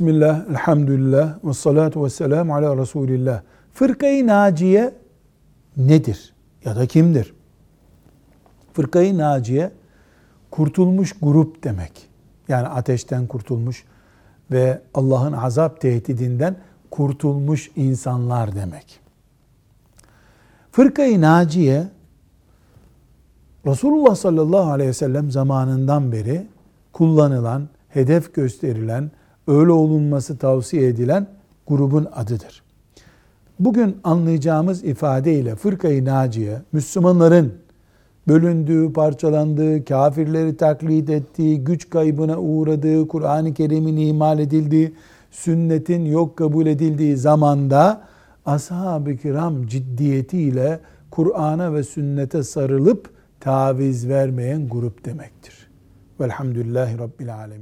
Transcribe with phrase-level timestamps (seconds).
[0.00, 3.42] Bismillah, elhamdülillah, ve salatu ve selamu ala Resulillah.
[3.72, 4.94] Fırkayı Naciye
[5.76, 6.34] nedir?
[6.64, 7.34] Ya da kimdir?
[8.72, 9.70] Fırkayı Naciye,
[10.50, 12.08] kurtulmuş grup demek.
[12.48, 13.84] Yani ateşten kurtulmuş
[14.50, 16.56] ve Allah'ın azap tehdidinden
[16.90, 19.00] kurtulmuş insanlar demek.
[20.72, 21.88] Fırkayı Naciye,
[23.66, 26.46] Resulullah sallallahu aleyhi ve sellem zamanından beri
[26.92, 29.10] kullanılan, hedef gösterilen,
[29.50, 31.26] öyle olunması tavsiye edilen
[31.66, 32.62] grubun adıdır.
[33.60, 37.52] Bugün anlayacağımız ifadeyle fırkayı naciye, Müslümanların
[38.28, 44.94] bölündüğü, parçalandığı, kafirleri taklit ettiği, güç kaybına uğradığı, Kur'an-ı Kerim'in imal edildiği,
[45.30, 48.00] sünnetin yok kabul edildiği zamanda
[48.46, 50.80] ashab-ı kiram ciddiyetiyle
[51.10, 55.68] Kur'an'a ve sünnete sarılıp taviz vermeyen grup demektir.
[56.20, 57.58] Velhamdülillahi Rabbil Alemin.